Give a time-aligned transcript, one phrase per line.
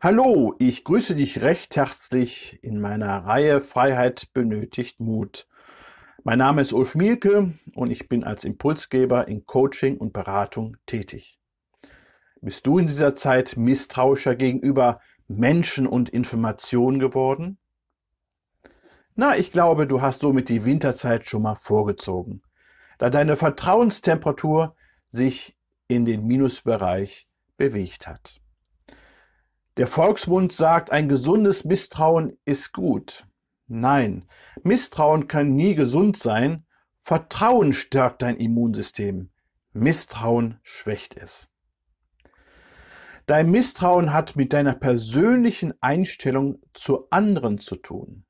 [0.00, 5.48] Hallo, ich grüße dich recht herzlich in meiner Reihe Freiheit benötigt Mut.
[6.22, 11.37] Mein Name ist Ulf Mielke und ich bin als Impulsgeber in Coaching und Beratung tätig.
[12.40, 17.58] Bist du in dieser Zeit misstrauischer gegenüber Menschen und Informationen geworden?
[19.14, 22.42] Na, ich glaube, du hast somit die Winterzeit schon mal vorgezogen,
[22.98, 24.76] da deine Vertrauenstemperatur
[25.08, 28.40] sich in den Minusbereich bewegt hat.
[29.76, 33.26] Der Volksmund sagt, ein gesundes Misstrauen ist gut.
[33.66, 34.24] Nein,
[34.62, 36.66] Misstrauen kann nie gesund sein.
[36.98, 39.30] Vertrauen stärkt dein Immunsystem.
[39.72, 41.47] Misstrauen schwächt es.
[43.28, 48.24] Dein Misstrauen hat mit deiner persönlichen Einstellung zu anderen zu tun.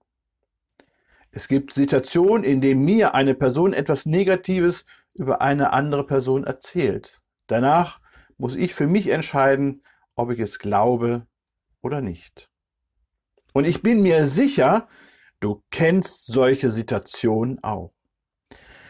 [1.31, 7.23] Es gibt Situationen, in denen mir eine Person etwas Negatives über eine andere Person erzählt.
[7.47, 8.00] Danach
[8.39, 9.84] muss ich für mich entscheiden,
[10.17, 11.28] ob ich es glaube
[11.80, 12.51] oder nicht.
[13.53, 14.89] Und ich bin mir sicher,
[15.39, 17.92] du kennst solche Situationen auch.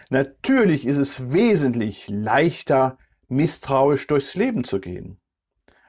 [0.09, 2.97] Natürlich ist es wesentlich leichter,
[3.29, 5.21] misstrauisch durchs Leben zu gehen,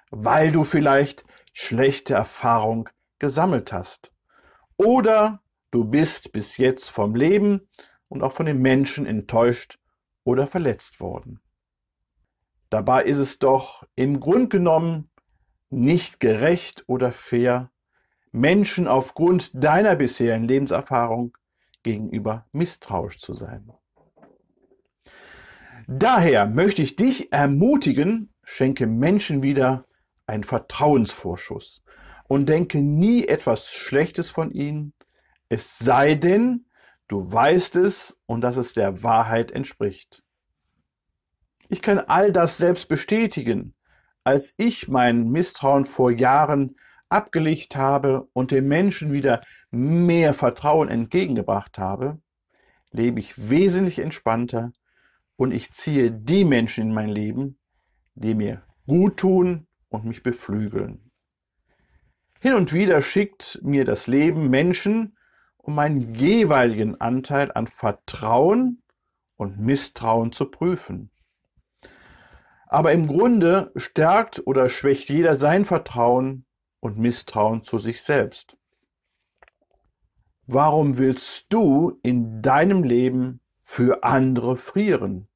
[0.10, 4.14] weil du vielleicht schlechte Erfahrung gesammelt hast.
[4.78, 7.68] Oder du bist bis jetzt vom Leben
[8.08, 9.78] und auch von den Menschen enttäuscht
[10.24, 11.42] oder verletzt worden.
[12.70, 15.10] Dabei ist es doch im Grund genommen
[15.70, 17.72] nicht gerecht oder fair,
[18.32, 21.38] Menschen aufgrund deiner bisherigen Lebenserfahrung
[21.84, 23.72] gegenüber misstrauisch zu sein.
[25.88, 29.86] Daher möchte ich dich ermutigen, schenke Menschen wieder
[30.30, 31.84] einen Vertrauensvorschuss
[32.28, 34.94] und denke nie etwas Schlechtes von ihnen,
[35.50, 36.68] es sei denn,
[37.08, 40.24] du weißt es und dass es der Wahrheit entspricht.
[41.68, 43.74] Ich kann all das selbst bestätigen,
[44.24, 46.76] als ich mein Misstrauen vor Jahren
[47.10, 49.42] abgelegt habe und den Menschen wieder
[49.72, 52.20] mehr Vertrauen entgegengebracht habe,
[52.92, 54.72] lebe ich wesentlich entspannter
[55.36, 57.58] und ich ziehe die Menschen in mein Leben,
[58.14, 61.12] die mir gut tun und mich beflügeln.
[62.40, 65.18] Hin und wieder schickt mir das Leben Menschen,
[65.58, 68.82] um meinen jeweiligen Anteil an Vertrauen
[69.36, 71.12] und Misstrauen zu prüfen.
[72.68, 76.46] Aber im Grunde stärkt oder schwächt jeder sein Vertrauen
[76.80, 78.58] und Misstrauen zu sich selbst.
[80.46, 85.28] Warum willst du in deinem Leben für andere frieren,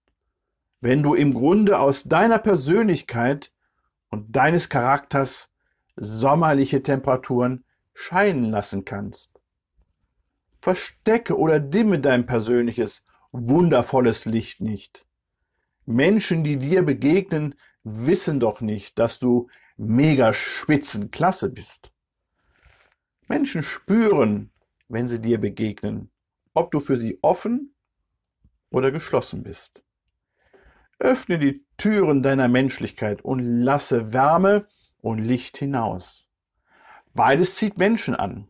[0.79, 3.51] wenn du im Grunde aus deiner Persönlichkeit
[4.13, 5.49] und deines Charakters
[5.95, 9.31] sommerliche Temperaturen scheinen lassen kannst?
[10.61, 15.07] Verstecke oder dimme dein persönliches, wundervolles Licht nicht.
[15.85, 21.91] Menschen, die dir begegnen, wissen doch nicht, dass du mega Spitzenklasse bist.
[23.27, 24.51] Menschen spüren,
[24.87, 26.11] wenn sie dir begegnen,
[26.53, 27.75] ob du für sie offen
[28.69, 29.83] oder geschlossen bist.
[31.03, 34.67] Öffne die Türen deiner Menschlichkeit und lasse Wärme
[35.01, 36.29] und Licht hinaus.
[37.13, 38.47] Beides zieht Menschen an.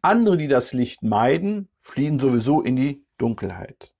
[0.00, 3.96] Andere, die das Licht meiden, fliehen sowieso in die Dunkelheit.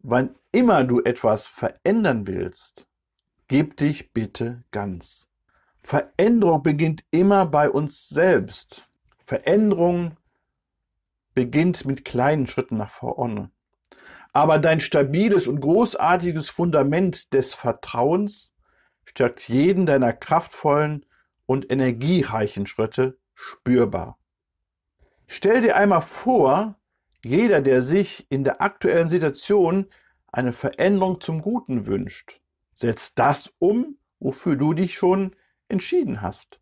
[0.00, 2.86] Wann immer du etwas verändern willst,
[3.48, 5.28] gib dich bitte ganz.
[5.80, 8.90] Veränderung beginnt immer bei uns selbst.
[9.18, 10.18] Veränderung
[11.32, 13.50] beginnt mit kleinen Schritten nach vorne.
[14.38, 18.54] Aber dein stabiles und großartiges Fundament des Vertrauens
[19.04, 21.04] stärkt jeden deiner kraftvollen
[21.44, 24.16] und energiereichen Schritte spürbar.
[25.26, 26.76] Stell dir einmal vor,
[27.24, 29.86] jeder, der sich in der aktuellen Situation
[30.28, 32.40] eine Veränderung zum Guten wünscht,
[32.74, 35.34] setzt das um, wofür du dich schon
[35.68, 36.60] entschieden hast.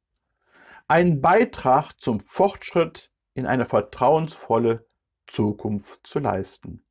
[0.88, 4.86] Einen Beitrag zum Fortschritt in eine vertrauensvolle
[5.26, 6.85] Zukunft zu leisten.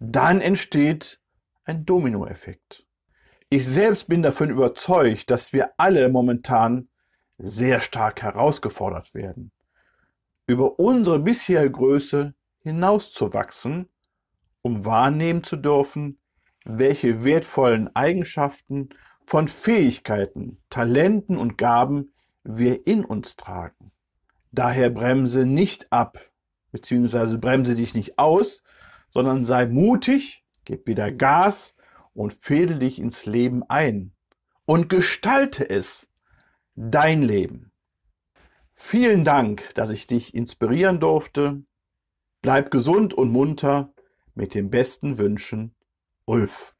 [0.00, 1.20] Dann entsteht
[1.64, 2.86] ein Dominoeffekt.
[3.48, 6.88] Ich selbst bin davon überzeugt, dass wir alle momentan
[7.38, 9.52] sehr stark herausgefordert werden,
[10.46, 13.88] über unsere bisherige Größe hinauszuwachsen,
[14.62, 16.18] um wahrnehmen zu dürfen,
[16.64, 18.88] welche wertvollen Eigenschaften
[19.26, 22.12] von Fähigkeiten, Talenten und Gaben
[22.42, 23.92] wir in uns tragen.
[24.52, 26.18] Daher bremse nicht ab,
[26.70, 28.62] beziehungsweise bremse dich nicht aus,
[29.14, 31.76] sondern sei mutig, gib wieder Gas
[32.14, 34.12] und fädel dich ins Leben ein
[34.66, 36.10] und gestalte es.
[36.76, 37.70] dein Leben.
[38.68, 41.62] Vielen Dank, dass ich dich inspirieren durfte.
[42.42, 43.94] Bleib gesund und munter
[44.34, 45.76] mit den besten Wünschen,
[46.24, 46.73] Ulf.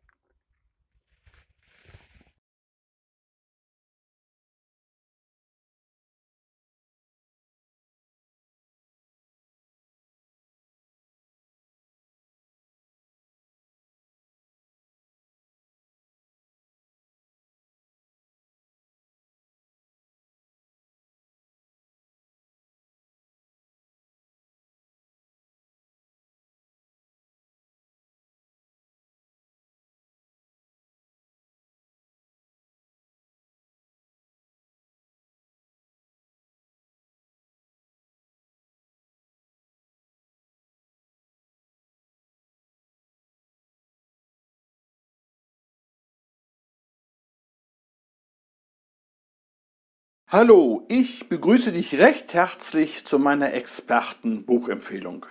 [50.36, 55.26] Hallo, ich begrüße dich recht herzlich zu meiner Expertenbuchempfehlung.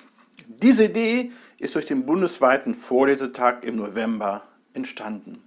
[0.48, 5.44] Diese Idee ist durch den bundesweiten Vorlesetag im November entstanden.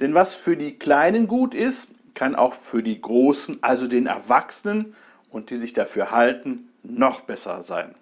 [0.00, 4.94] Denn was für die Kleinen gut ist, kann auch für die Großen, also den Erwachsenen
[5.30, 7.94] und die sich dafür halten, noch besser sein.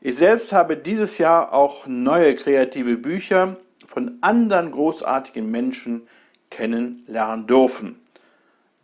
[0.00, 3.56] Ich selbst habe dieses Jahr auch neue kreative Bücher
[3.86, 6.06] von anderen großartigen Menschen
[6.48, 8.03] kennenlernen dürfen.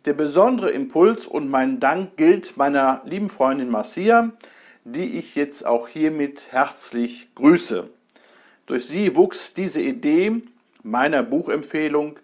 [0.05, 4.31] Der besondere Impuls und mein Dank gilt meiner lieben Freundin Marcia,
[4.83, 7.87] die ich jetzt auch hiermit herzlich grüße.
[8.65, 10.41] Durch sie wuchs diese Idee
[10.81, 12.17] meiner Buchempfehlung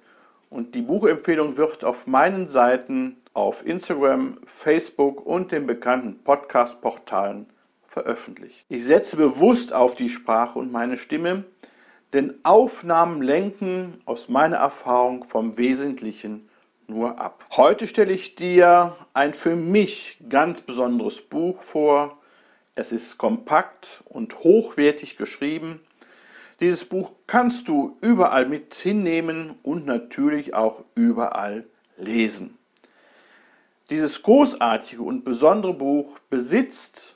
[0.50, 7.45] und die Buchempfehlung wird auf meinen Seiten auf Instagram, Facebook und den bekannten Podcast-Portalen
[7.85, 8.65] veröffentlicht.
[8.69, 11.44] Ich setze bewusst auf die Sprache und meine Stimme,
[12.12, 16.50] denn Aufnahmen lenken aus meiner Erfahrung vom Wesentlichen
[16.88, 17.45] nur ab.
[17.51, 22.18] Heute stelle ich dir ein für mich ganz besonderes Buch vor.
[22.75, 25.81] Es ist kompakt und hochwertig geschrieben.
[26.60, 31.66] Dieses Buch kannst du überall mit hinnehmen und natürlich auch überall
[31.98, 32.57] lesen.
[33.89, 37.16] Dieses großartige und besondere Buch besitzt,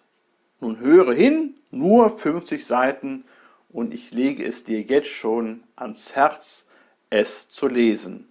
[0.60, 3.26] nun höre hin, nur 50 Seiten
[3.70, 6.66] und ich lege es dir jetzt schon ans Herz,
[7.10, 8.31] es zu lesen.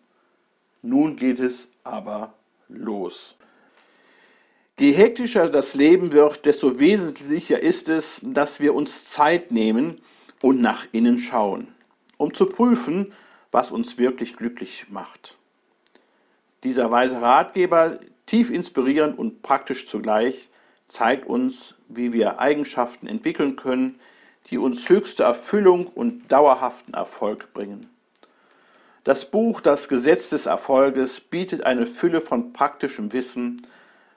[0.83, 2.35] Nun geht es aber
[2.69, 3.37] los.
[4.79, 10.01] Je hektischer das Leben wird, desto wesentlicher ist es, dass wir uns Zeit nehmen
[10.41, 11.69] und nach innen schauen,
[12.17, 13.13] um zu prüfen,
[13.51, 15.37] was uns wirklich glücklich macht.
[16.65, 20.49] Dieser weise Ratgeber, tief inspirierend und praktisch zugleich,
[20.89, 24.01] zeigt uns, wie wir Eigenschaften entwickeln können,
[24.51, 27.90] die uns höchste Erfüllung und dauerhaften Erfolg bringen.
[29.05, 33.67] Das Buch Das Gesetz des Erfolges bietet eine Fülle von praktischem Wissen,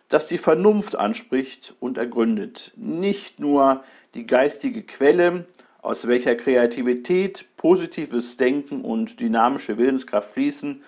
[0.09, 2.73] das die Vernunft anspricht und ergründet.
[2.75, 3.83] Nicht nur
[4.13, 5.45] die geistige Quelle,
[5.81, 10.83] aus welcher Kreativität, positives Denken und dynamische Willenskraft fließen,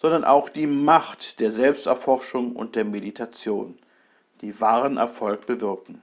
[0.00, 3.78] sondern auch die Macht der Selbsterforschung und der Meditation,
[4.42, 6.02] die wahren Erfolg bewirken.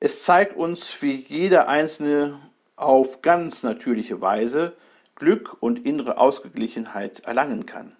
[0.00, 2.38] Es zeigt uns, wie jeder Einzelne
[2.74, 4.74] auf ganz natürliche Weise
[5.16, 7.96] Glück und innere Ausgeglichenheit erlangen kann,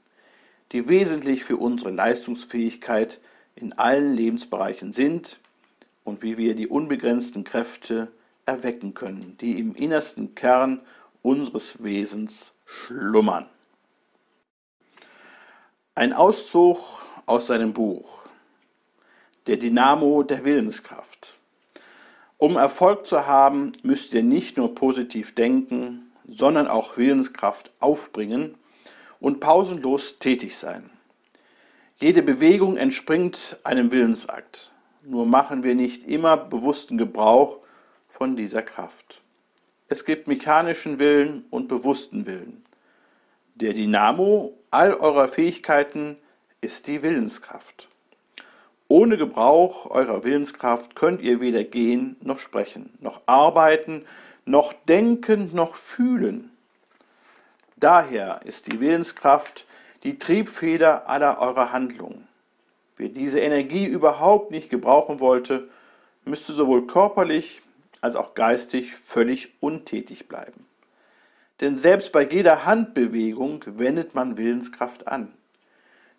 [0.73, 3.21] die wesentlich für unsere Leistungsfähigkeit
[3.57, 5.39] in allen Lebensbereichen sind
[6.05, 8.09] und wie wir die unbegrenzten Kräfte
[8.45, 10.83] erwecken können, die im innersten Kern
[11.23, 13.47] unseres Wesens schlummern.
[15.95, 16.79] Ein Auszug
[17.25, 18.25] aus seinem Buch
[19.47, 21.35] Der Dynamo der Willenskraft.
[22.39, 28.57] Um Erfolg zu haben, müsst ihr nicht nur positiv denken, sondern auch Willenskraft aufbringen
[29.21, 30.91] und pausenlos tätig sein.
[31.99, 34.73] Jede Bewegung entspringt einem Willensakt.
[35.03, 37.59] Nur machen wir nicht immer bewussten Gebrauch
[38.09, 39.23] von dieser Kraft.
[39.89, 42.65] Es gibt mechanischen Willen und bewussten Willen.
[43.55, 46.19] Der Dynamo all eurer Fähigkeiten
[46.61, 47.89] ist die Willenskraft.
[48.89, 54.05] Ohne Gebrauch eurer Willenskraft könnt ihr weder gehen noch sprechen, noch arbeiten,
[54.47, 56.51] noch denken noch fühlen.
[57.77, 59.67] Daher ist die Willenskraft
[60.03, 62.27] die Triebfeder aller eurer Handlungen.
[62.97, 65.69] Wer diese Energie überhaupt nicht gebrauchen wollte,
[66.25, 67.61] müsste sowohl körperlich
[68.01, 70.65] als auch geistig völlig untätig bleiben.
[71.61, 75.33] Denn selbst bei jeder Handbewegung wendet man Willenskraft an.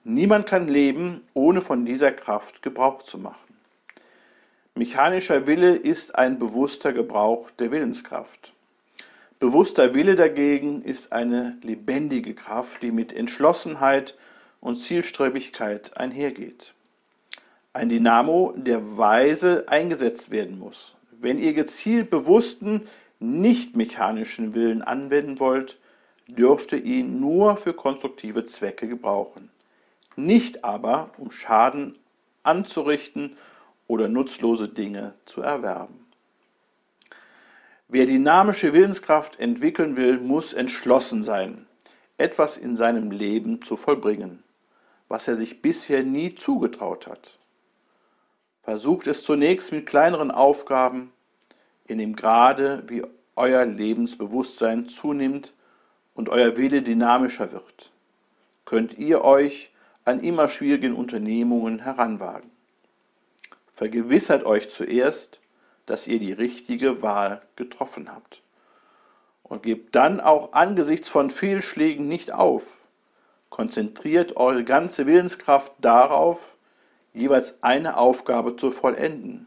[0.04, 3.47] Niemand kann leben, ohne von dieser Kraft Gebrauch zu machen.
[4.78, 8.54] Mechanischer Wille ist ein bewusster Gebrauch der Willenskraft.
[9.40, 14.16] Bewusster Wille dagegen ist eine lebendige Kraft, die mit Entschlossenheit
[14.62, 16.74] und Zielstrebigkeit einhergeht.
[17.74, 20.94] Ein Dynamo, der weise eingesetzt werden muss.
[21.12, 22.88] Wenn ihr gezielt bewussten,
[23.20, 25.80] nicht mechanischen Willen anwenden wollt,
[26.28, 29.50] dürft ihr ihn nur für konstruktive Zwecke gebrauchen.
[30.16, 31.96] Nicht aber, um Schaden
[32.44, 33.38] anzurichten
[33.88, 36.06] oder nutzlose Dinge zu erwerben.
[37.90, 41.68] Wer dynamische Willenskraft entwickeln will, muss entschlossen sein,
[42.18, 44.44] etwas in seinem Leben zu vollbringen,
[45.08, 47.40] was er sich bisher nie zugetraut hat.
[48.64, 51.14] Versucht es zunächst mit kleineren Aufgaben,
[51.86, 53.04] in dem Grade, wie
[53.38, 55.54] euer Lebensbewusstsein zunimmt
[56.14, 57.92] und euer Wille dynamischer wird,
[58.66, 59.72] könnt ihr euch
[60.04, 62.52] an immer schwierigen Unternehmungen heranwagen.
[63.78, 65.40] Vergewissert euch zuerst,
[65.86, 68.42] dass ihr die richtige Wahl getroffen habt.
[69.44, 72.88] Und gebt dann auch angesichts von Fehlschlägen nicht auf.
[73.52, 76.56] Konzentriert eure ganze Willenskraft darauf,
[77.14, 79.46] jeweils eine Aufgabe zu vollenden.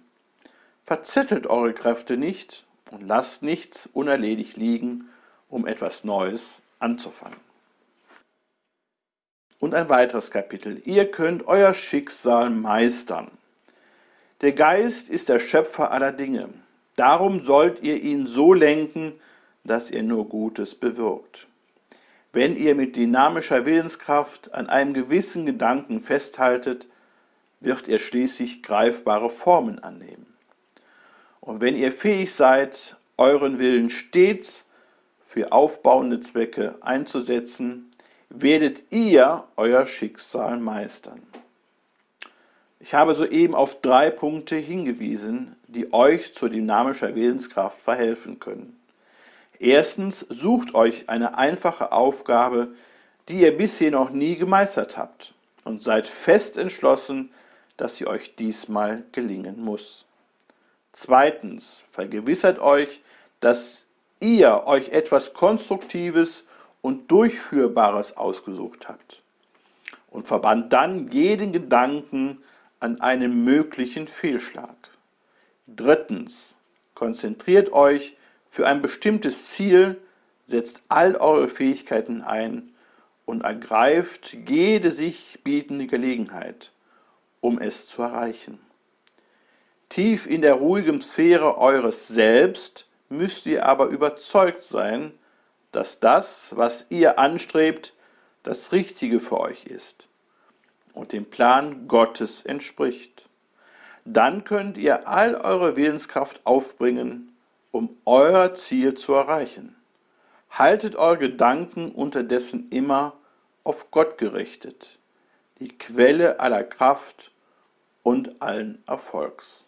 [0.85, 5.09] Verzettelt eure Kräfte nicht und lasst nichts unerledigt liegen,
[5.49, 7.41] um etwas Neues anzufangen.
[9.59, 10.81] Und ein weiteres Kapitel.
[10.85, 13.33] Ihr könnt euer Schicksal meistern.
[14.41, 16.49] Der Geist ist der Schöpfer aller Dinge.
[16.97, 19.13] Darum sollt ihr ihn so lenken,
[19.65, 21.47] dass ihr nur Gutes bewirkt.
[22.33, 26.89] Wenn ihr mit dynamischer Willenskraft an einem gewissen Gedanken festhaltet,
[27.61, 30.27] wird er schließlich greifbare Formen annehmen.
[31.41, 34.65] Und wenn ihr fähig seid, euren Willen stets
[35.27, 37.91] für aufbauende Zwecke einzusetzen,
[38.31, 41.30] werdet ihr euer Schicksal meistern.
[42.83, 48.81] Ich habe soeben auf drei Punkte hingewiesen, die euch zur dynamischer Willenskraft verhelfen können.
[49.59, 52.69] Erstens, sucht euch eine einfache Aufgabe,
[53.29, 55.35] die ihr bisher noch nie gemeistert habt
[55.65, 57.31] und seid fest entschlossen,
[57.77, 60.07] dass sie euch diesmal gelingen muss.
[60.93, 63.03] Zweitens, vergewissert euch,
[63.41, 63.85] dass
[64.21, 66.45] ihr euch etwas Konstruktives
[66.81, 69.23] und Durchführbares ausgesucht habt
[70.11, 72.39] und verbannt dann jeden Gedanken
[72.81, 74.75] an einem möglichen Fehlschlag.
[75.67, 76.57] Drittens,
[76.95, 78.17] konzentriert euch
[78.49, 80.01] für ein bestimmtes Ziel,
[80.47, 82.71] setzt all eure Fähigkeiten ein
[83.27, 86.73] und ergreift jede sich bietende Gelegenheit,
[87.41, 88.59] um es zu erreichen.
[89.91, 95.13] Tief in der ruhigen Sphäre eures Selbst müsst ihr aber überzeugt sein,
[95.71, 97.93] dass das, was ihr anstrebt,
[98.43, 100.10] das Richtige für euch ist
[100.95, 103.29] und dem Plan Gottes entspricht.
[104.05, 107.37] Dann könnt ihr all eure Willenskraft aufbringen,
[107.71, 109.77] um euer Ziel zu erreichen.
[110.51, 113.15] Haltet eure Gedanken unterdessen immer
[113.63, 114.99] auf Gott gerichtet,
[115.61, 117.31] die Quelle aller Kraft
[118.03, 119.67] und allen Erfolgs.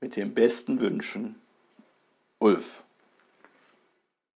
[0.00, 1.40] Mit den besten Wünschen,
[2.38, 2.84] Ulf.